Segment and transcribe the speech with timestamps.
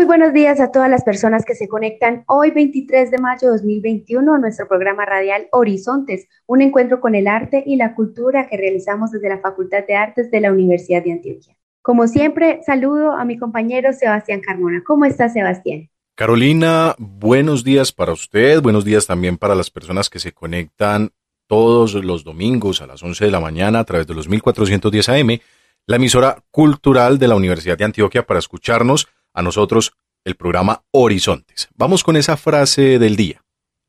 [0.00, 3.58] Muy buenos días a todas las personas que se conectan hoy 23 de mayo de
[3.58, 8.56] 2021 a nuestro programa radial Horizontes, un encuentro con el arte y la cultura que
[8.56, 11.54] realizamos desde la Facultad de Artes de la Universidad de Antioquia.
[11.82, 14.82] Como siempre, saludo a mi compañero Sebastián Carmona.
[14.86, 15.90] ¿Cómo está Sebastián?
[16.14, 21.10] Carolina, buenos días para usted, buenos días también para las personas que se conectan
[21.46, 25.40] todos los domingos a las 11 de la mañana a través de los 1410 AM,
[25.84, 29.92] la emisora cultural de la Universidad de Antioquia para escucharnos a nosotros
[30.24, 31.68] el programa Horizontes.
[31.74, 33.42] Vamos con esa frase del día.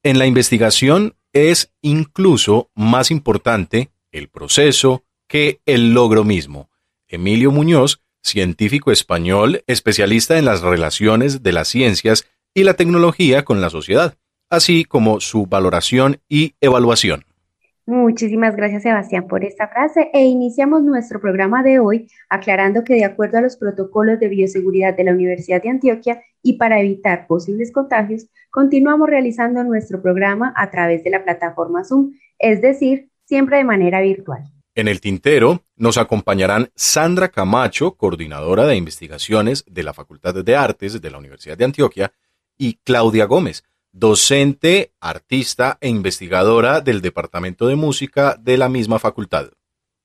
[0.04, 6.70] En la investigación es incluso más importante el proceso que el logro mismo.
[7.08, 13.62] Emilio Muñoz, científico español, especialista en las relaciones de las ciencias y la tecnología con
[13.62, 14.18] la sociedad,
[14.50, 17.26] así como su valoración y evaluación.
[17.86, 23.06] Muchísimas gracias Sebastián por esta frase e iniciamos nuestro programa de hoy aclarando que de
[23.06, 27.72] acuerdo a los protocolos de bioseguridad de la Universidad de Antioquia y para evitar posibles
[27.72, 33.64] contagios, continuamos realizando nuestro programa a través de la plataforma Zoom, es decir, siempre de
[33.64, 34.44] manera virtual.
[34.74, 41.02] En el tintero nos acompañarán Sandra Camacho, coordinadora de investigaciones de la Facultad de Artes
[41.02, 42.14] de la Universidad de Antioquia,
[42.58, 49.52] y Claudia Gómez, docente, artista e investigadora del Departamento de Música de la misma facultad.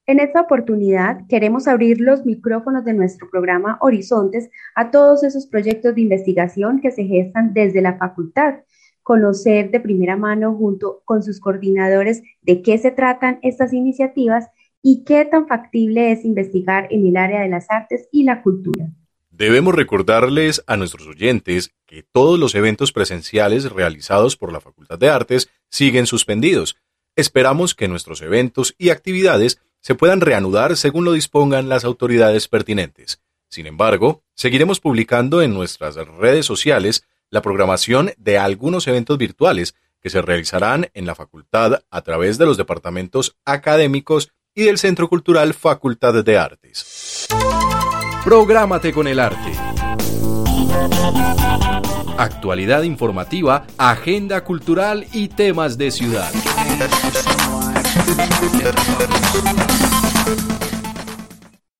[0.06, 5.94] En esta oportunidad queremos abrir los micrófonos de nuestro programa Horizontes a todos esos proyectos
[5.94, 8.60] de investigación que se gestan desde la facultad,
[9.02, 14.48] conocer de primera mano junto con sus coordinadores de qué se tratan estas iniciativas
[14.82, 18.88] y qué tan factible es investigar en el área de las artes y la cultura.
[19.36, 25.10] Debemos recordarles a nuestros oyentes que todos los eventos presenciales realizados por la Facultad de
[25.10, 26.78] Artes siguen suspendidos.
[27.16, 33.20] Esperamos que nuestros eventos y actividades se puedan reanudar según lo dispongan las autoridades pertinentes.
[33.50, 40.08] Sin embargo, seguiremos publicando en nuestras redes sociales la programación de algunos eventos virtuales que
[40.08, 45.52] se realizarán en la facultad a través de los departamentos académicos y del Centro Cultural
[45.52, 47.28] Facultad de Artes.
[48.26, 49.52] Prográmate con el arte.
[52.18, 56.28] Actualidad informativa, agenda cultural y temas de ciudad.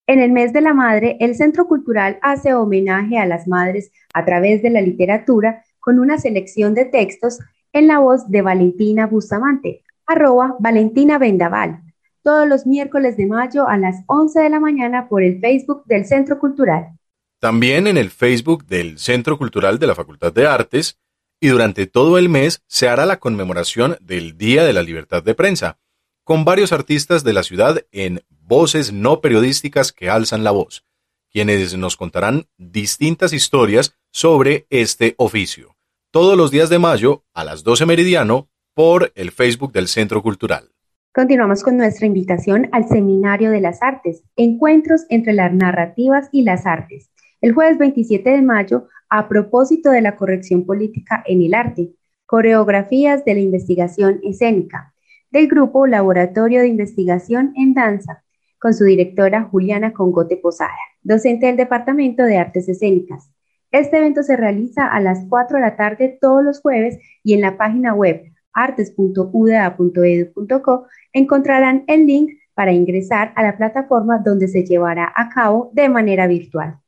[0.07, 4.25] En el mes de la madre, el Centro Cultural hace homenaje a las madres a
[4.25, 7.41] través de la literatura con una selección de textos
[7.73, 11.81] en la voz de Valentina Bustamante, arroba Valentina Vendaval,
[12.27, 16.07] todos los miércoles de mayo a las 11 de la mañana por el Facebook del
[16.07, 16.99] Centro Cultural.
[17.39, 20.99] También en el Facebook del Centro Cultural de la Facultad de Artes
[21.41, 25.37] y durante todo el mes se hará la conmemoración del Día de la Libertad de
[25.37, 25.79] Prensa,
[26.25, 30.85] con varios artistas de la ciudad en voces no periodísticas que alzan la voz,
[31.31, 35.77] quienes nos contarán distintas historias sobre este oficio.
[36.11, 40.73] Todos los días de mayo a las 12 meridiano por el Facebook del Centro Cultural.
[41.17, 46.67] Continuamos con nuestra invitación al Seminario de las Artes, Encuentros entre las Narrativas y las
[46.67, 47.11] Artes,
[47.41, 51.95] el jueves 27 de mayo a propósito de la corrección política en el arte,
[52.27, 54.93] coreografías de la investigación escénica,
[55.31, 58.23] del grupo Laboratorio de Investigación en Danza,
[58.59, 63.31] con su directora Juliana Congote Posada, docente del Departamento de Artes Escénicas.
[63.71, 67.41] Este evento se realiza a las 4 de la tarde todos los jueves y en
[67.41, 75.13] la página web artes.uda.edu.co encontrarán el link para ingresar a la plataforma donde se llevará
[75.15, 76.81] a cabo de manera virtual.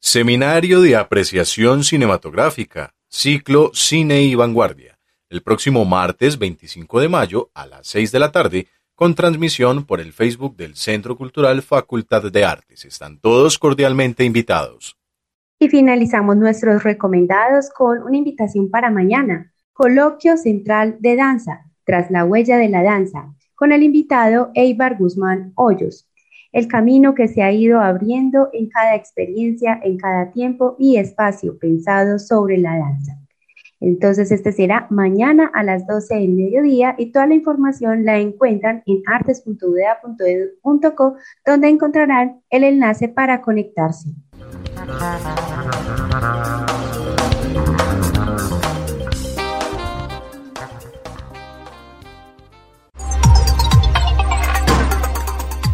[0.00, 4.98] Seminario de Apreciación Cinematográfica, ciclo Cine y Vanguardia,
[5.30, 10.00] el próximo martes 25 de mayo a las 6 de la tarde, con transmisión por
[10.00, 12.84] el Facebook del Centro Cultural Facultad de Artes.
[12.84, 14.96] Están todos cordialmente invitados.
[15.58, 22.24] Y finalizamos nuestros recomendados con una invitación para mañana, Coloquio Central de Danza, tras la
[22.24, 26.08] huella de la danza, con el invitado Eibar Guzmán Hoyos.
[26.52, 31.58] El camino que se ha ido abriendo en cada experiencia, en cada tiempo y espacio
[31.58, 33.18] pensado sobre la danza.
[33.80, 38.84] Entonces, este será mañana a las 12 del mediodía y toda la información la encuentran
[38.86, 44.10] en artes.udea.edu.co, donde encontrarán el enlace para conectarse.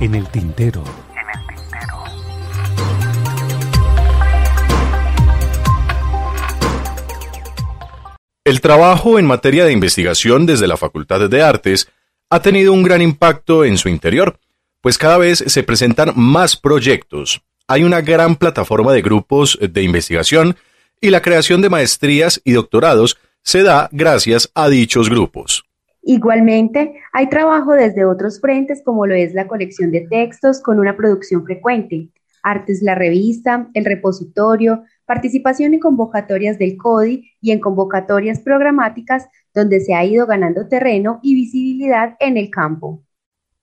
[0.01, 0.83] En el tintero.
[8.45, 11.89] El trabajo en materia de investigación desde la Facultad de Artes
[12.31, 14.39] ha tenido un gran impacto en su interior,
[14.81, 17.43] pues cada vez se presentan más proyectos.
[17.69, 20.57] Hay una gran plataforma de grupos de investigación
[20.99, 25.65] y la creación de maestrías y doctorados se da gracias a dichos grupos.
[26.03, 30.97] Igualmente, hay trabajo desde otros frentes como lo es la colección de textos con una
[30.97, 32.09] producción frecuente,
[32.43, 39.81] Artes la revista, el repositorio, participación en convocatorias del CODI y en convocatorias programáticas donde
[39.81, 43.03] se ha ido ganando terreno y visibilidad en el campo.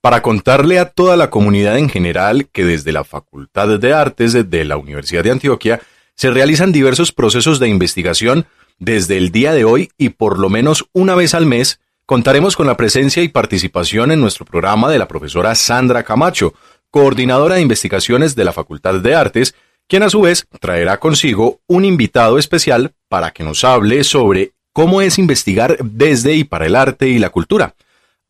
[0.00, 4.64] Para contarle a toda la comunidad en general que desde la Facultad de Artes de
[4.64, 5.80] la Universidad de Antioquia
[6.14, 8.46] se realizan diversos procesos de investigación
[8.78, 12.66] desde el día de hoy y por lo menos una vez al mes contaremos con
[12.66, 16.54] la presencia y participación en nuestro programa de la profesora Sandra Camacho,
[16.90, 19.54] coordinadora de investigaciones de la Facultad de Artes,
[19.86, 25.02] quien a su vez traerá consigo un invitado especial para que nos hable sobre cómo
[25.02, 27.74] es investigar desde y para el arte y la cultura,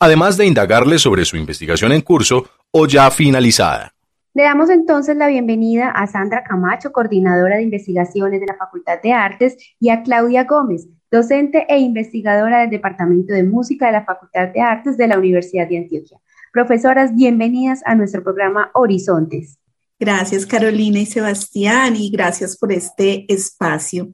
[0.01, 3.95] además de indagarle sobre su investigación en curso o ya finalizada.
[4.35, 9.13] Le damos entonces la bienvenida a Sandra Camacho, coordinadora de investigaciones de la Facultad de
[9.13, 14.49] Artes, y a Claudia Gómez, docente e investigadora del Departamento de Música de la Facultad
[14.49, 16.19] de Artes de la Universidad de Antioquia.
[16.53, 19.59] Profesoras, bienvenidas a nuestro programa Horizontes.
[19.99, 24.13] Gracias Carolina y Sebastián y gracias por este espacio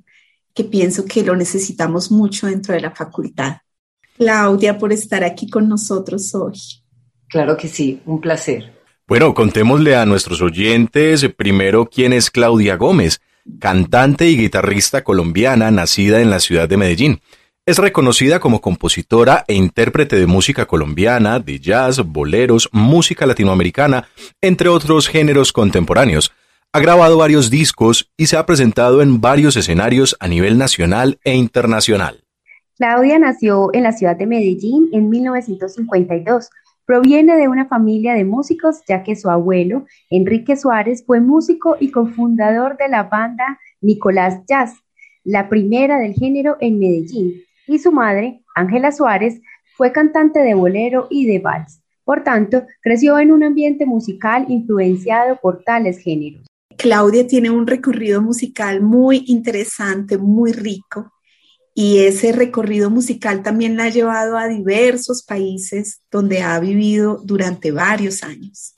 [0.55, 3.59] que pienso que lo necesitamos mucho dentro de la facultad.
[4.17, 6.55] Claudia, por estar aquí con nosotros hoy.
[7.29, 8.73] Claro que sí, un placer.
[9.07, 13.21] Bueno, contémosle a nuestros oyentes primero quién es Claudia Gómez,
[13.59, 17.21] cantante y guitarrista colombiana nacida en la ciudad de Medellín.
[17.67, 24.09] Es reconocida como compositora e intérprete de música colombiana, de jazz, boleros, música latinoamericana,
[24.43, 26.33] entre otros géneros contemporáneos.
[26.73, 31.35] Ha grabado varios discos y se ha presentado en varios escenarios a nivel nacional e
[31.35, 32.25] internacional.
[32.77, 36.51] Claudia nació en la ciudad de Medellín en 1952.
[36.87, 41.91] Proviene de una familia de músicos, ya que su abuelo, Enrique Suárez, fue músico y
[41.91, 44.75] cofundador de la banda Nicolás Jazz,
[45.25, 49.41] la primera del género en Medellín y su madre, Ángela Suárez,
[49.77, 51.81] fue cantante de bolero y de vals.
[52.05, 56.47] Por tanto, creció en un ambiente musical influenciado por tales géneros.
[56.77, 61.13] Claudia tiene un recorrido musical muy interesante, muy rico,
[61.75, 67.73] y ese recorrido musical también la ha llevado a diversos países donde ha vivido durante
[67.73, 68.77] varios años.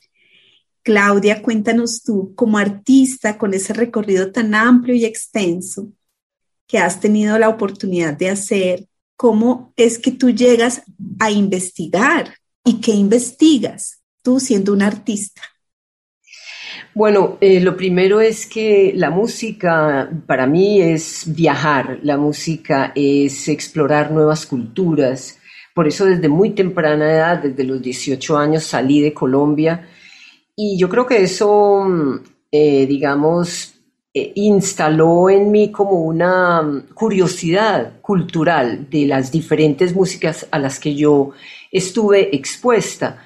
[0.83, 5.93] Claudia, cuéntanos tú, como artista con ese recorrido tan amplio y extenso,
[6.67, 10.83] que has tenido la oportunidad de hacer, cómo es que tú llegas
[11.19, 12.35] a investigar
[12.65, 15.43] y qué investigas tú siendo un artista.
[16.97, 23.49] Bueno, eh, lo primero es que la música para mí es viajar, la música es
[23.49, 25.39] explorar nuevas culturas.
[25.75, 29.87] Por eso desde muy temprana edad, desde los 18 años, salí de Colombia
[30.57, 32.21] y yo creo que eso, mm,
[32.51, 33.75] eh, digamos,
[34.15, 40.81] eh, instaló en mí como una mm, curiosidad cultural de las diferentes músicas a las
[40.81, 41.33] que yo
[41.71, 43.26] estuve expuesta.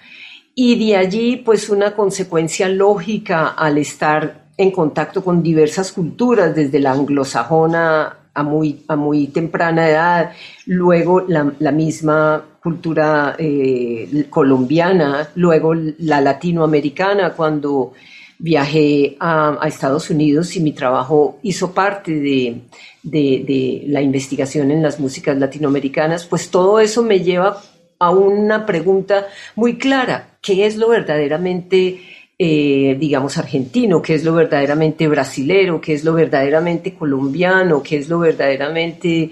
[0.63, 6.81] Y de allí, pues una consecuencia lógica al estar en contacto con diversas culturas, desde
[6.81, 10.33] la anglosajona a muy, a muy temprana edad,
[10.67, 17.95] luego la, misma cultura eh, colombiana, luego la latinoamericana, cuando
[18.39, 22.61] viajé a, Estados Unidos y mi trabajo hizo parte de,
[23.03, 27.63] de, la investigación en las músicas latinoamericanas, pues todo eso me lleva
[28.01, 32.01] a una pregunta muy clara, ¿qué es lo verdaderamente,
[32.37, 34.03] eh, digamos, argentino?
[34.03, 35.81] ¿Qué es lo verdaderamente brasilero?
[35.81, 37.83] ¿Qué es lo verdaderamente colombiano?
[37.83, 39.31] ¿Qué es lo verdaderamente...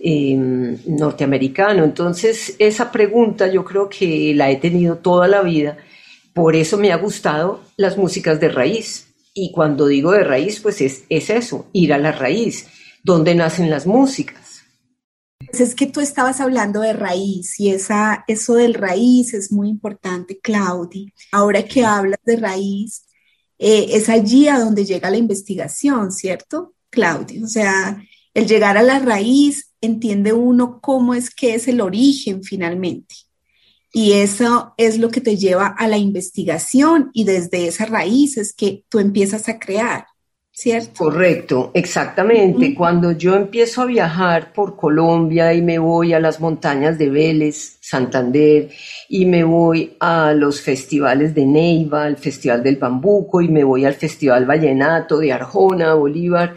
[0.00, 1.82] Em, norteamericano.
[1.82, 5.76] Entonces, esa pregunta yo creo que la he tenido toda la vida
[6.38, 9.08] por eso me ha gustado las músicas de raíz.
[9.34, 12.68] Y cuando digo de raíz, pues es, eso, ir a la raíz,
[13.02, 14.47] donde nacen las músicas.
[15.38, 19.68] Pues es que tú estabas hablando de raíz y esa, eso del raíz es muy
[19.68, 21.12] importante, Claudia.
[21.32, 23.06] Ahora que hablas de raíz,
[23.58, 27.44] eh, es allí a donde llega la investigación, ¿cierto, Claudia?
[27.44, 28.02] O sea,
[28.34, 33.14] el llegar a la raíz entiende uno cómo es que es el origen finalmente.
[33.92, 38.52] Y eso es lo que te lleva a la investigación y desde esa raíz es
[38.52, 40.06] que tú empiezas a crear.
[40.58, 41.04] ¿Cierto?
[41.04, 42.74] Correcto, exactamente.
[42.74, 47.78] Cuando yo empiezo a viajar por Colombia y me voy a las montañas de Vélez,
[47.80, 48.68] Santander,
[49.08, 53.84] y me voy a los festivales de Neiva, al Festival del Bambuco, y me voy
[53.84, 56.56] al Festival Vallenato de Arjona, Bolívar,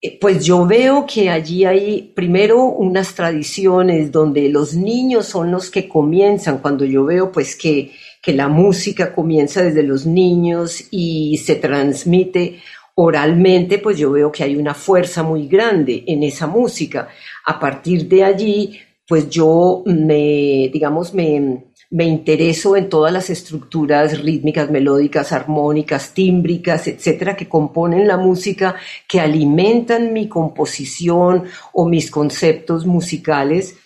[0.00, 5.70] eh, pues yo veo que allí hay primero unas tradiciones donde los niños son los
[5.70, 11.36] que comienzan, cuando yo veo pues que, que la música comienza desde los niños y
[11.36, 12.58] se transmite
[12.94, 17.08] oralmente, pues yo veo que hay una fuerza muy grande en esa música.
[17.46, 24.20] A partir de allí, pues yo me, digamos, me, me intereso en todas las estructuras
[24.20, 28.76] rítmicas, melódicas, armónicas, tímbricas, etcétera, que componen la música,
[29.08, 33.76] que alimentan mi composición o mis conceptos musicales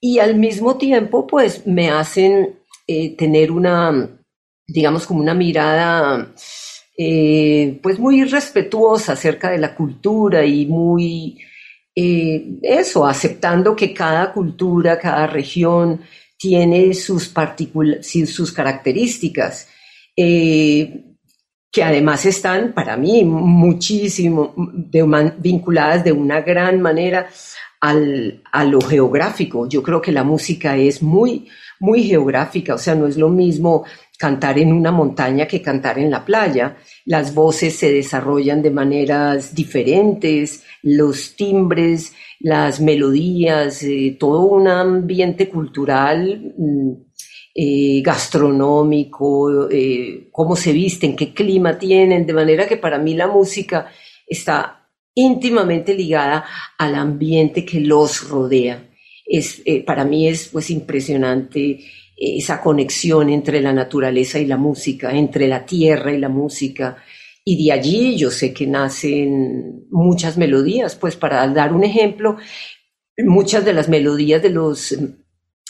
[0.00, 4.08] y al mismo tiempo, pues me hacen eh, tener una,
[4.66, 6.32] digamos, como una mirada
[7.02, 11.38] eh, pues muy respetuosa acerca de la cultura y muy,
[11.96, 16.02] eh, eso, aceptando que cada cultura, cada región
[16.36, 17.32] tiene sus,
[18.26, 19.68] sus características,
[20.14, 21.16] eh,
[21.72, 24.52] que además están para mí muchísimo
[25.38, 27.30] vinculadas de una gran manera
[27.80, 29.66] al, a lo geográfico.
[29.66, 33.86] Yo creo que la música es muy, muy geográfica, o sea, no es lo mismo
[34.20, 36.76] cantar en una montaña que cantar en la playa.
[37.06, 45.48] Las voces se desarrollan de maneras diferentes, los timbres, las melodías, eh, todo un ambiente
[45.48, 46.90] cultural, mm,
[47.54, 53.26] eh, gastronómico, eh, cómo se visten, qué clima tienen, de manera que para mí la
[53.26, 53.90] música
[54.26, 56.44] está íntimamente ligada
[56.76, 58.86] al ambiente que los rodea.
[59.24, 61.80] Es, para mí es pues impresionante
[62.20, 66.98] esa conexión entre la naturaleza y la música, entre la tierra y la música.
[67.42, 70.94] Y de allí yo sé que nacen muchas melodías.
[70.96, 72.36] Pues para dar un ejemplo,
[73.16, 74.94] muchas de las melodías de los,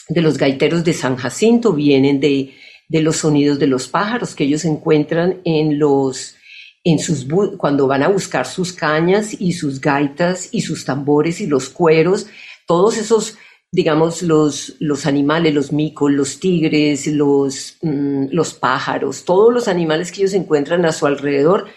[0.09, 2.51] de los gaiteros de San Jacinto vienen de,
[2.89, 6.35] de los sonidos de los pájaros que ellos encuentran en los,
[6.83, 7.25] en sus,
[7.57, 12.27] cuando van a buscar sus cañas y sus gaitas y sus tambores y los cueros,
[12.67, 13.37] todos esos
[13.71, 20.11] digamos, los, los animales, los micos, los tigres, los, mm, los pájaros, todos los animales
[20.11, 21.67] que ellos encuentran a su alrededor,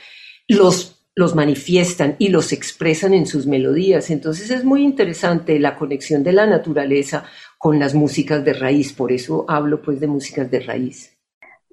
[0.49, 4.11] los, los manifiestan y los expresan en sus melodías.
[4.11, 7.25] Entonces es muy interesante la conexión de la naturaleza
[7.59, 11.17] con las músicas de raíz, por eso hablo pues de músicas de raíz.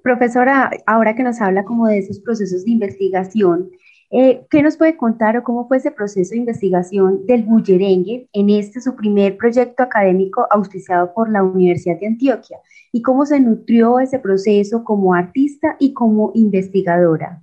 [0.02, 3.70] Profesora, ahora que nos habla como de esos procesos de investigación,
[4.14, 8.50] eh, ¿Qué nos puede contar o cómo fue ese proceso de investigación del bullerengue en
[8.50, 12.58] este su primer proyecto académico auspiciado por la Universidad de Antioquia?
[12.92, 17.42] ¿Y cómo se nutrió ese proceso como artista y como investigadora?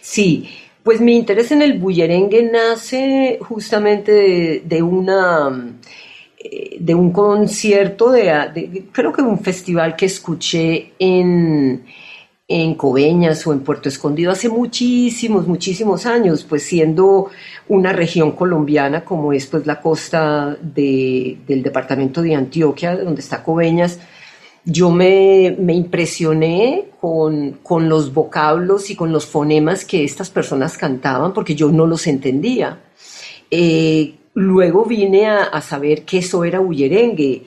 [0.00, 0.48] Sí,
[0.82, 5.72] pues mi interés en el bullerengue nace justamente de, una
[6.36, 11.84] eh, de un concierto, de, creo que un festival que escuché en,
[12.52, 17.30] en Coveñas o en Puerto Escondido hace muchísimos, muchísimos años, pues siendo
[17.68, 24.00] una región colombiana como es pues la costa del departamento de Antioquia, donde está Coveñas,
[24.64, 31.54] yo me, impresioné con, los vocablos y con los fonemas que estas personas cantaban, porque
[31.54, 32.80] yo no los entendía.
[33.48, 37.44] Eh, luego vine a, a, saber que eso era bullerengue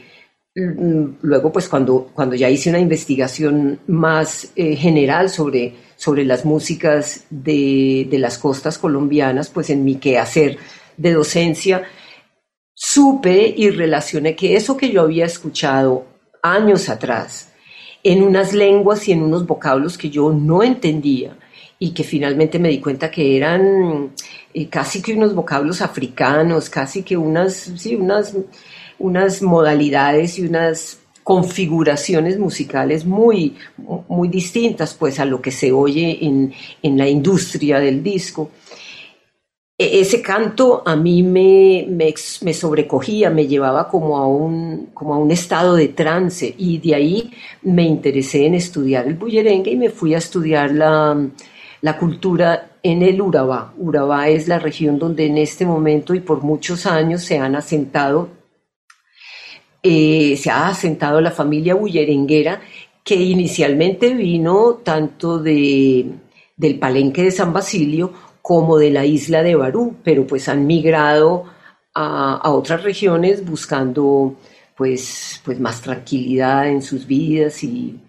[0.55, 7.25] luego, pues cuando, cuando ya hice una investigación más eh, general sobre, sobre las músicas
[7.29, 10.57] de, de, las costas colombianas, pues en mi quehacer
[10.97, 11.83] de docencia,
[12.75, 16.05] supe y relacioné que eso que yo había escuchado
[16.43, 17.51] años atrás,
[18.03, 21.37] en unas lenguas y en unos vocablos que yo no entendía
[21.79, 24.13] y que finalmente me di cuenta que eran
[24.53, 28.35] eh, casi que unos vocablos africanos, casi que unas, sí, unas
[28.99, 33.55] unas modalidades y unas configuraciones musicales muy,
[34.07, 38.51] muy distintas pues a lo que se oye en, la industria del disco.
[39.77, 45.17] E, ese canto a mí me, me, sobrecogía, me llevaba como a, un, como a
[45.17, 47.31] un estado de trance y de ahí
[47.63, 51.17] me interesé en estudiar el bullerengue y me fui a estudiar la,
[51.81, 53.73] la cultura en el Urabá.
[53.77, 58.42] Urabá es la región donde en este momento y por muchos años se han asentado
[59.83, 62.61] eh, se ha asentado la familia bullerenguera
[63.03, 66.05] que inicialmente vino tanto de,
[66.55, 71.45] del palenque de San Basilio como de la isla de Barú, pero pues han migrado
[71.93, 74.37] a, otras regiones buscando
[74.75, 77.99] pues, pues más tranquilidad en sus vidas y,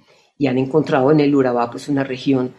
[0.47, 2.52] han encontrado en el Urabá pues una región.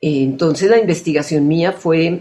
[0.00, 2.20] Entonces la investigación mía fue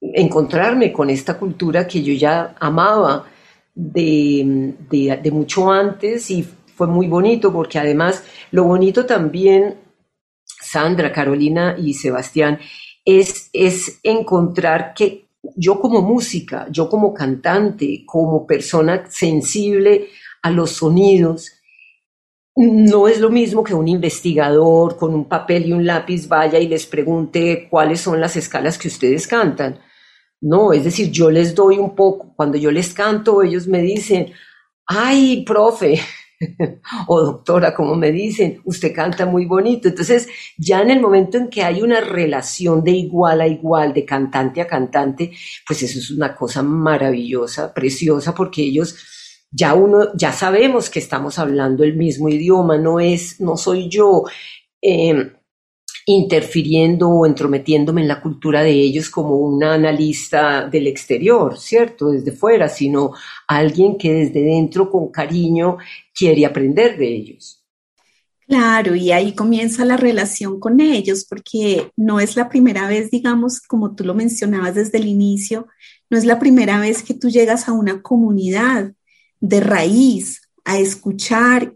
[0.00, 3.26] encontrarme con esta cultura que yo ya amaba
[3.74, 9.76] de, de, mucho antes y fue muy bonito porque además lo bonito también,
[10.44, 12.58] Sandra, Carolina y Sebastián,
[13.04, 15.26] es, es encontrar que
[15.56, 20.08] yo como música, yo como cantante, como persona sensible
[20.42, 21.52] a los sonidos,
[22.56, 26.68] no es lo mismo que un investigador con un papel y un lápiz vaya y
[26.68, 29.80] les pregunte cuáles son las escalas que ustedes cantan.
[30.44, 34.32] No, es decir, yo les doy un poco, cuando yo les canto, ellos me dicen,
[34.86, 36.00] ay, profe,
[37.08, 39.88] o doctora, como me dicen, usted canta muy bonito.
[39.88, 44.04] Entonces, ya en el momento en que hay una relación de igual a igual, de
[44.04, 45.32] cantante a cantante,
[45.66, 48.96] pues eso es una cosa maravillosa, preciosa, porque ellos
[49.50, 54.24] ya uno, ya sabemos que estamos hablando el mismo idioma, no es, no soy yo
[54.82, 55.32] em,
[56.06, 62.10] interfiriendo o entrometiéndome en la cultura de ellos como una analista del exterior, ¿cierto?
[62.10, 63.12] Desde fuera, sino
[63.48, 65.78] alguien que desde dentro con cariño
[66.14, 67.64] quiere aprender de ellos.
[68.46, 73.60] Claro, y ahí comienza la relación con ellos, porque no es la primera vez, digamos,
[73.60, 75.66] como tú lo mencionabas desde el inicio,
[76.10, 78.92] no es la primera vez que tú llegas a una comunidad
[79.40, 81.74] de raíz, a escuchar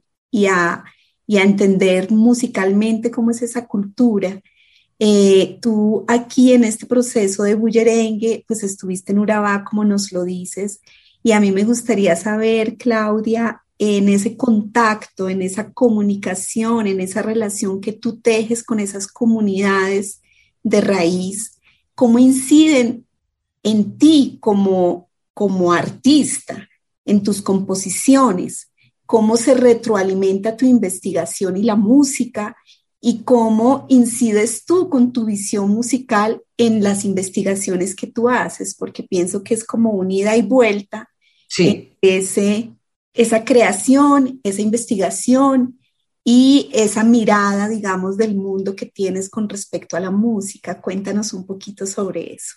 [1.29, 4.41] y a, entender musicalmente cómo es esa cultura.
[4.99, 10.25] Eh, tú aquí en este proceso de bullerengue, pues estuviste en Urabá, como nos lo
[10.25, 10.81] dices,
[11.23, 17.23] y a mí me gustaría saber, Claudia, en ese contacto, en esa comunicación, en esa
[17.23, 20.21] relación que tú tejes con esas comunidades
[20.63, 21.59] de raíz,
[21.95, 23.07] cómo inciden
[23.63, 26.69] en ti como, como artista,
[27.05, 28.68] en tus composiciones,
[29.09, 32.59] cómo se retroalimenta tu investigación y la música
[33.01, 39.03] y cómo incides tú con tu visión musical en las investigaciones que tú haces, porque
[39.03, 41.09] pienso que es como un ida y vuelta.
[41.49, 41.97] Sí.
[42.03, 42.75] Ese,
[43.15, 45.79] esa creación, esa investigación
[46.23, 50.83] y esa mirada, digamos, del mundo que tienes con respecto a la música.
[50.83, 52.57] Cuéntanos un poquito sobre eso.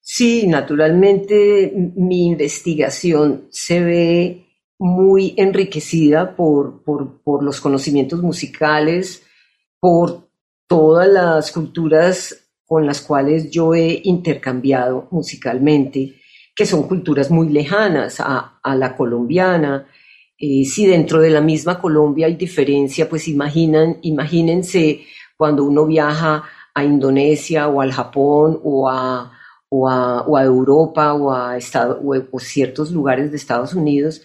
[0.00, 4.49] Sí, naturalmente mi investigación se ve
[4.80, 9.22] muy enriquecida por, por, los conocimientos musicales,
[9.78, 10.30] por
[10.66, 16.16] todas las culturas con las cuales yo he intercambiado musicalmente,
[16.56, 19.86] que son culturas muy lejanas a, la colombiana.
[20.38, 25.02] Eh, si dentro de la misma Colombia hay diferencia, pues imaginan, imagínense
[25.36, 29.32] cuando uno viaja a Indonesia o al Japón o a
[29.70, 34.22] o a, Europa o a Estado, o, ciertos lugares de Estados Unidos,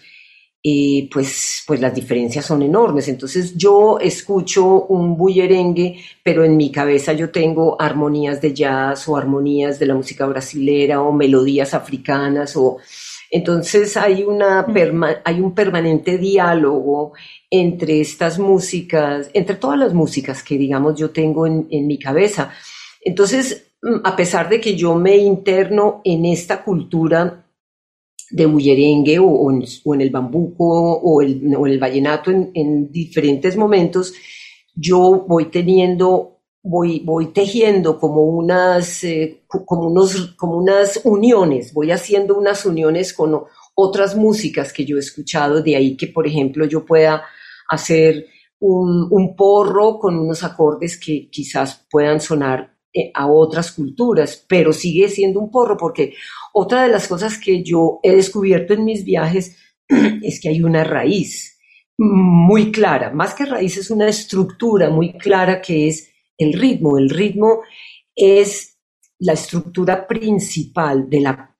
[0.68, 3.06] eh, pues, pues las diferencias son enormes.
[3.06, 9.16] Entonces yo escucho un bullerengue, pero en mi cabeza yo tengo armonías de jazz o
[9.16, 12.78] armonías de la música brasilera o melodías africanas o
[13.30, 14.66] entonces hay, una
[15.24, 17.12] hay un permanente diálogo
[17.50, 22.52] entre estas músicas, entre todas las músicas que digamos yo tengo en, en mi cabeza.
[23.00, 27.45] Entonces Mm, a pesar de que yo me interno en esta cultura
[28.36, 34.12] de bullerengue o, en, el bambuco o, en el vallenato en, diferentes momentos,
[34.74, 41.90] yo voy teniendo, voy, voy tejiendo como unas, eh, como, unos, como unas uniones, voy
[41.90, 43.40] haciendo unas uniones con
[43.74, 47.24] otras músicas que yo he escuchado, de ahí que, por ejemplo, yo pueda
[47.70, 48.26] hacer
[48.58, 55.08] un porro con unos acordes que quizás puedan sonar eh, a otras culturas, pero sigue
[55.08, 56.14] siendo un porro porque
[56.54, 59.56] otra de las cosas que yo he descubierto en mis viajes
[60.22, 61.58] es que hay una raíz
[61.98, 66.98] muy clara, más que raíz es una estructura muy clara que es el ritmo.
[66.98, 67.62] El ritmo
[68.14, 68.78] es
[69.18, 71.56] la estructura principal de la,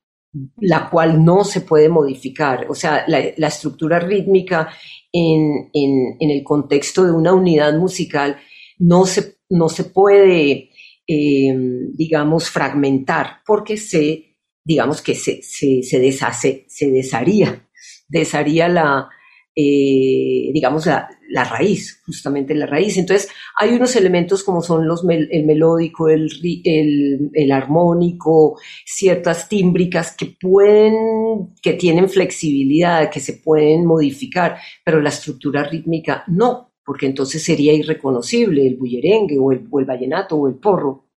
[0.58, 2.66] la cual no se puede modificar.
[2.68, 4.70] O sea, la, estructura rítmica
[5.12, 8.38] en, en, el contexto de una unidad musical
[8.78, 10.70] no se, no se puede
[11.08, 17.68] Em, digamos, fragmentar, porque se, digamos que se, se, deshace, se desharía,
[18.08, 19.08] desharía la,
[19.54, 22.96] eh, digamos, la, raíz, justamente la raíz.
[22.96, 26.28] Entonces, hay unos elementos como son los el melódico, el,
[26.64, 35.00] el, el, armónico, ciertas tímbricas que pueden, que tienen flexibilidad, que se pueden modificar, pero
[35.00, 40.54] la estructura rítmica no porque entonces sería irreconocible el bullerengue o el, vallenato o el
[40.54, 41.08] porro.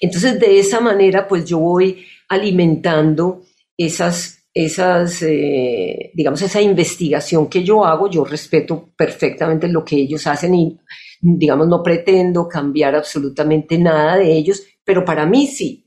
[0.00, 3.42] Entonces, de esa manera, pues yo voy alimentando
[3.76, 8.10] esas, esas eh, digamos, esa investigación que yo hago.
[8.10, 10.78] Yo respeto perfectamente lo que ellos hacen y
[11.20, 15.86] digamos, no pretendo cambiar absolutamente nada de ellos, pero para mí sí.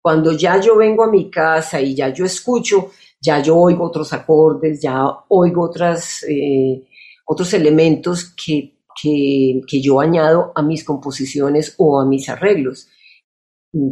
[0.00, 2.90] Cuando ya yo vengo a mi casa y ya yo escucho,
[3.20, 6.82] ya yo oigo otros acordes, ya oigo otras, eh,
[7.24, 12.88] otros elementos que, que yo añado a mis composiciones o a mis arreglos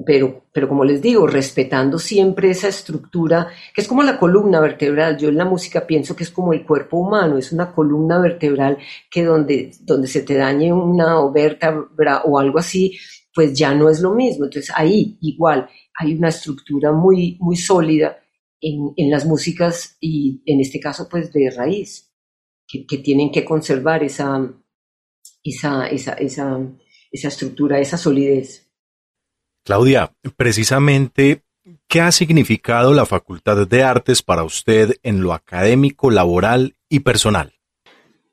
[0.04, 5.16] pero, pero como les digo, respetando siempre esa estructura, que es como la columna vertebral.
[5.16, 8.76] Yo en la música pienso que es como el cuerpo humano, es una columna vertebral
[9.10, 12.98] que donde, donde se te dañe una vértebra o algo así,
[13.34, 14.44] pues ya no es lo mismo.
[14.44, 18.18] Entonces ahí igual hay una estructura muy, muy sólida
[18.60, 22.09] en, en las músicas y en este caso pues de raíz,
[22.70, 24.52] que, que tienen que conservar esa,
[25.42, 26.60] esa, esa, esa,
[27.10, 28.70] esa estructura, esa solidez.
[29.64, 31.42] Claudia, precisamente,
[31.86, 37.54] ¿qué ha significado la Facultad de Artes para usted en lo académico, laboral y personal?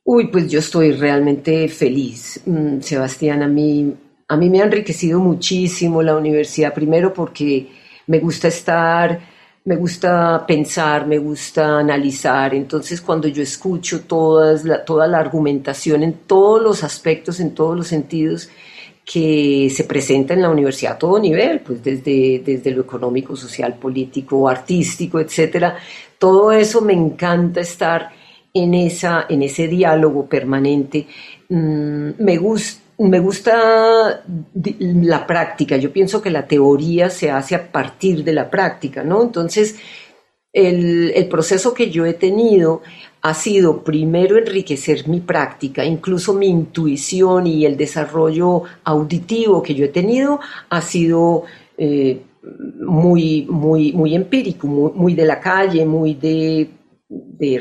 [0.03, 3.43] Uy, pues yo estoy realmente feliz, mm, Sebastián.
[3.43, 3.93] A mí,
[4.27, 7.67] a mí me ha enriquecido muchísimo la universidad, primero porque
[8.07, 9.19] me gusta estar,
[9.67, 12.55] me gusta pensar, me gusta analizar.
[12.55, 17.87] Entonces, cuando yo escucho todas toda la argumentación en todos los aspectos, en todos los
[17.87, 18.49] sentidos,
[19.03, 23.73] que se presenta en la universidad a todo nivel, pues desde, desde lo económico, social,
[23.75, 25.75] político, artístico, etcétera.
[26.17, 28.11] Todo eso me encanta estar
[28.53, 31.07] en, esa, en ese diálogo permanente.
[31.49, 32.37] Mm, me,
[32.99, 34.23] me gusta
[34.79, 35.77] la práctica.
[35.77, 39.21] Yo pienso que la teoría se hace a partir de la práctica, ¿no?
[39.21, 39.75] Entonces,
[40.53, 42.81] el, proceso que yo he tenido
[43.21, 49.85] ha sido primero enriquecer mi práctica, incluso mi intuición y el desarrollo auditivo que yo
[49.85, 51.43] he tenido ha sido
[51.77, 52.21] eh,
[52.79, 56.69] muy, muy, muy empírico, muy, de la calle, muy de,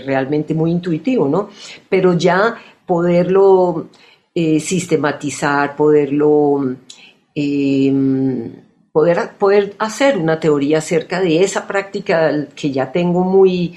[0.04, 1.50] realmente muy intuitivo, ¿no?
[1.88, 3.88] Pero ya poderlo
[4.36, 6.76] eh, sistematizar, poderlo...
[7.34, 8.52] Em,
[8.92, 13.76] poder, poder hacer una teoría acerca de esa práctica que ya tengo muy,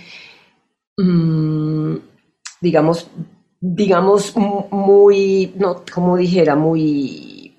[0.99, 1.95] Mm,
[2.59, 3.09] digamos,
[3.61, 7.55] digamos, muy, no, como dijera, muy,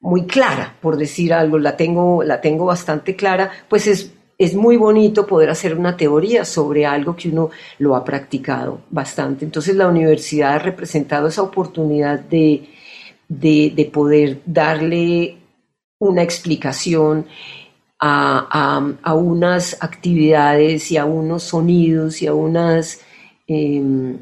[0.00, 4.12] muy clara, por decir algo, la tengo, la tengo bastante clara, pues es,
[4.44, 9.44] es muy bonito poder hacer una teoría sobre algo que uno lo ha practicado bastante.
[9.44, 12.68] Entonces la universidad ha representado esa oportunidad de,
[13.28, 15.38] de, de poder darle
[15.98, 17.26] una explicación
[18.06, 23.00] a, unas actividades y a unos sonidos y a unas
[23.46, 24.18] em,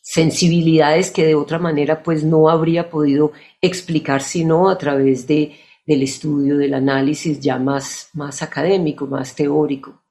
[0.00, 6.02] sensibilidades que de otra manera pues no habría podido explicar sino a través de, del
[6.02, 10.02] estudio, del análisis ya más, más académico, más teórico.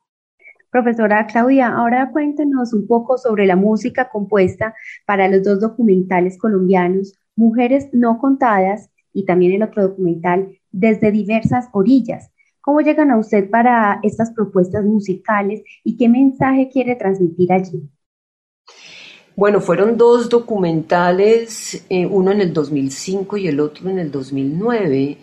[0.69, 4.73] Profesora Claudia, ahora cuéntenos un poco sobre la música compuesta
[5.05, 11.67] para los dos documentales colombianos, Mujeres no contadas y también el otro documental, Desde diversas
[11.71, 12.31] orillas,
[12.63, 17.89] ¿Cómo llegan a usted para estas propuestas musicales y qué mensaje quiere transmitir allí?
[19.35, 25.17] Bueno, fueron dos documentales, eh, uno en el 2005 y el otro en el 2009.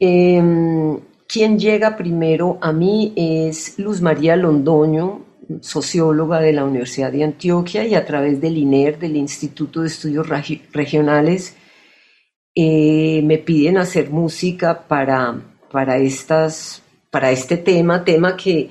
[0.00, 5.24] Em, quien llega primero a mí es Luz María Londoño,
[5.60, 10.26] socióloga de la Universidad de Antioquia y a través del INER, del Instituto de Estudios
[10.72, 11.56] Regionales,
[12.54, 18.70] eh, me piden hacer música para para, estas, para este tema, tema que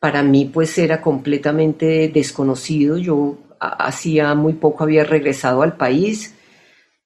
[0.00, 2.98] para mí pues era completamente desconocido.
[2.98, 6.34] Yo hacía muy poco había regresado al país,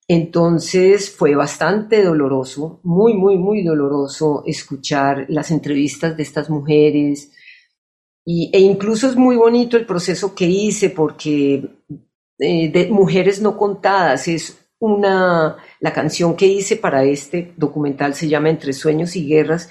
[0.07, 7.33] entonces fue bastante doloroso, muy, muy, muy doloroso escuchar las entrevistas de estas mujeres.
[8.27, 11.63] Y, e incluso es muy bonito el proceso que hice porque
[12.39, 18.29] eh, de mujeres no contadas es una, la canción que hice para este documental se
[18.29, 19.71] llama Entre sueños y guerras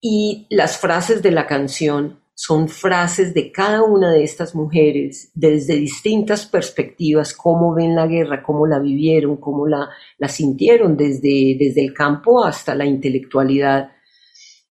[0.00, 5.74] y las frases de la canción son frases de cada una de estas mujeres desde
[5.74, 11.84] distintas perspectivas, cómo ven la guerra, cómo la vivieron, cómo la, la sintieron desde, desde
[11.84, 13.90] el campo hasta la intelectualidad.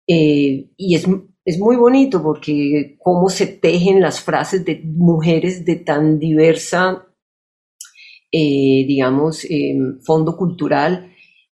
[0.07, 1.05] Eh, y es,
[1.45, 7.05] es muy bonito porque cómo se tejen las frases de mujeres de tan diversa
[8.31, 11.11] eh, digamos, em, fondo cultural,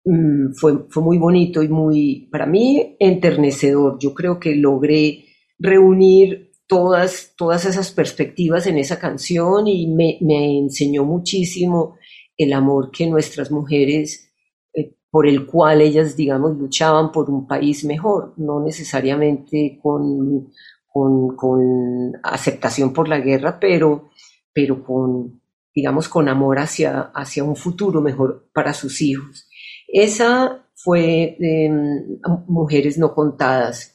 [0.06, 3.98] mm, fue, fue muy bonito y muy, para mí, enternecedor.
[4.00, 5.23] Yo creo que logré
[5.64, 11.96] reunir todas, todas esas perspectivas en esa canción y me, me enseñó muchísimo
[12.38, 14.30] el amor que nuestras mujeres,
[14.74, 20.52] eh, por el cual ellas, digamos, luchaban por un país mejor, no necesariamente con,
[20.86, 24.10] con, con aceptación por la guerra, pero,
[24.52, 25.42] pero con,
[25.74, 29.48] digamos, con amor hacia, hacia un futuro mejor para sus hijos.
[29.88, 33.93] Esa fue em, Mujeres no contadas.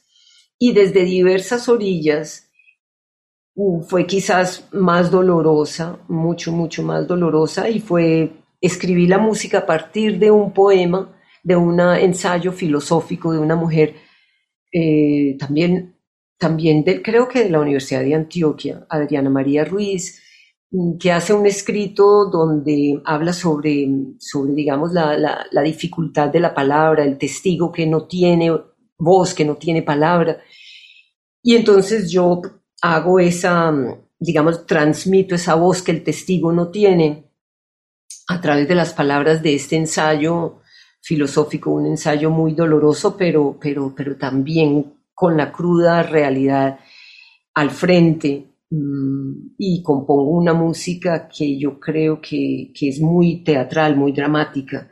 [0.59, 2.49] Y desde diversas orillas
[3.87, 10.19] fue quizás más dolorosa, mucho, mucho más dolorosa, y fue escribir la música a partir
[10.19, 13.95] de un poema, de un ensayo filosófico de una mujer,
[14.71, 15.95] eh, también,
[16.37, 20.21] también creo que de la Universidad de Antioquia, Adriana María Ruiz,
[20.99, 27.03] que hace un escrito donde habla sobre, sobre digamos, la, la, dificultad de la palabra,
[27.03, 28.51] el testigo que no tiene
[28.99, 30.41] voz, que no tiene palabra.
[31.41, 32.41] Y entonces yo
[32.81, 33.73] hago esa,
[34.19, 37.31] digamos, transmito esa voz que el testigo no tiene
[38.27, 40.61] a través de las palabras de este ensayo
[41.01, 46.79] filosófico, un ensayo muy doloroso, pero, pero, pero también con la cruda realidad
[47.55, 54.11] al frente Mm, y compongo una música que yo creo que, es muy teatral, muy
[54.11, 54.91] dramática,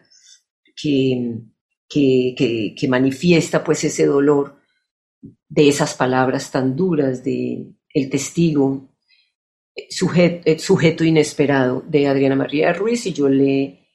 [0.76, 1.41] que,
[1.88, 4.60] que, manifiesta pues ese dolor
[5.50, 8.89] de esas palabras tan duras de el testigo,
[9.89, 13.88] sujeto, sujeto inesperado de Adriana María Ruiz y yo le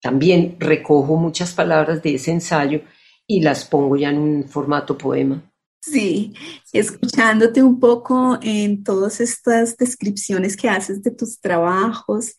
[0.00, 2.82] también recojo muchas palabras de ese ensayo
[3.26, 5.50] y las pongo ya en un formato poema.
[5.80, 6.32] Sí,
[6.72, 12.34] escuchándote un poco en todas estas descripciones que haces de tus trabajos,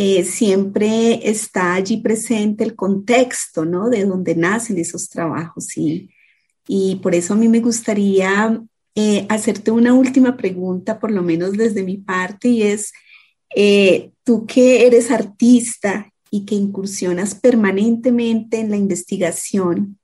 [0.00, 3.90] eh, siempre está allí presente el contexto, ¿no?
[3.90, 5.76] De donde nacen esos trabajos.
[5.76, 6.08] Y,
[6.68, 8.62] y por eso a mí me gustaría
[8.94, 12.92] eh, hacerte una última pregunta, por lo menos desde mi parte, y es,
[13.56, 19.98] eh, tú que eres artista y que incursionas permanentemente en la investigación,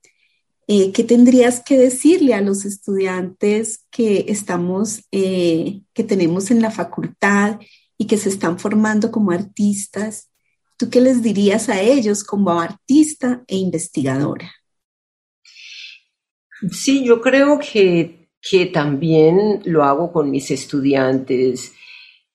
[0.67, 7.59] ¿qué tendrías que decirle a los estudiantes que estamos, que tenemos en la facultad
[7.97, 10.29] y que se están formando como artistas?
[10.77, 14.51] ¿Tú qué les dirías a ellos como artista e investigadora?
[16.71, 21.73] Sí, yo creo que, que también lo hago con mis estudiantes.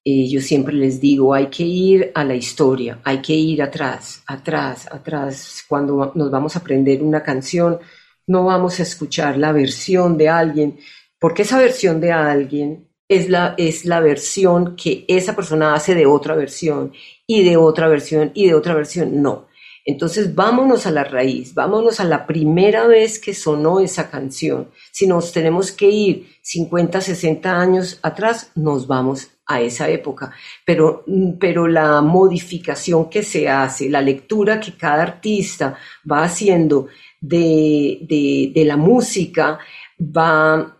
[0.04, 4.22] Eh, yo siempre les digo, hay que ir a la historia, hay que ir atrás,
[4.26, 5.64] atrás, atrás.
[5.68, 7.78] Cuando nos vamos a aprender una canción,
[8.26, 10.78] no vamos a escuchar la versión de alguien,
[11.18, 16.06] porque esa versión de alguien es la, es la versión que esa persona hace de
[16.06, 16.92] otra versión
[17.26, 19.20] y de otra versión y de otra versión.
[19.20, 19.48] No.
[19.84, 24.68] Entonces vámonos a la raíz, vámonos a la primera vez que sonó esa canción.
[24.92, 30.32] Si nos tenemos que ir 50, 60 años atrás, nos vamos a esa época.
[30.64, 31.04] Pero,
[31.40, 35.76] pero la modificación que se hace, la lectura que cada artista
[36.08, 36.86] va haciendo
[37.20, 39.58] de, de, la música
[40.00, 40.79] va,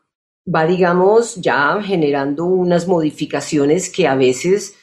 [0.52, 4.74] va, digamos, ya generando unas modificaciones que a veces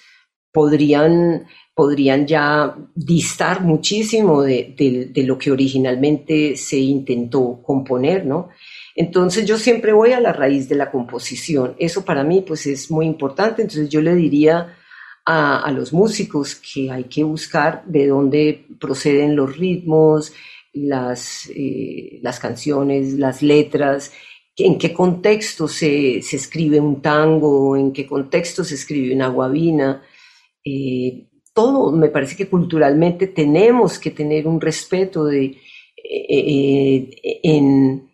[0.51, 8.49] podrían, podrían ya distar muchísimo de, lo que originalmente se intentó componer, ¿no?
[8.95, 11.75] Entonces yo siempre voy a la raíz de la composición.
[11.77, 13.62] Eso para mí pues es muy importante.
[13.62, 14.75] Entonces yo le diría
[15.23, 20.34] a, los músicos que hay que buscar de dónde proceden los ritmos,
[20.73, 24.12] las, eh, las canciones, las letras,
[24.58, 30.04] en qué contexto se, escribe un tango, en qué contexto se escribe una guabina.
[30.63, 35.58] Eh, todo, me parece que culturalmente tenemos que tener un respeto de,
[36.04, 38.10] eh, en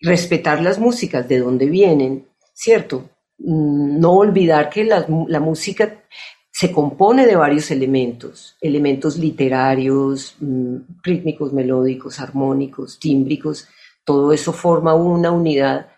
[0.00, 3.08] respetar las músicas, de dónde vienen, ¿cierto?
[3.38, 6.04] Mm, no olvidar que la, la música
[6.50, 13.68] se compone de varios elementos, elementos literarios, mm, rítmicos, melódicos, armónicos, tímbricos,
[14.06, 15.90] todo eso forma una unidad.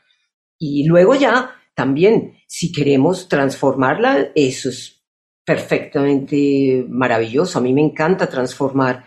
[0.59, 5.05] Y luego ya, también, si queremos transformarla, eso es
[5.45, 7.59] perfectamente maravilloso.
[7.59, 9.05] A mí me encanta transformar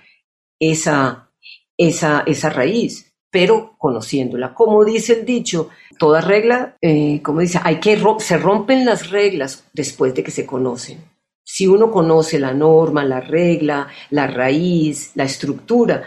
[0.60, 1.32] esa,
[1.76, 4.54] esa, esa raíz, pero conociéndola.
[4.54, 9.68] Como dice el dicho, toda regla, eh, como dice, hay que se rompen las reglas
[9.74, 11.04] después de que se conocen.
[11.44, 16.04] Si uno conoce la norma, la regla, la raíz, la estructura,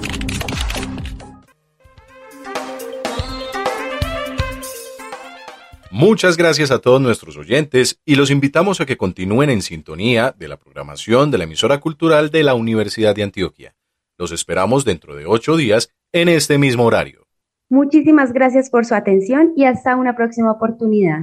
[6.01, 10.47] Muchas gracias a todos nuestros oyentes y los invitamos a que continúen en sintonía de
[10.47, 13.75] la programación de la emisora cultural de la Universidad de Antioquia.
[14.17, 17.27] Los esperamos dentro de ocho días en este mismo horario.
[17.69, 21.23] Muchísimas gracias por su atención y hasta una próxima oportunidad.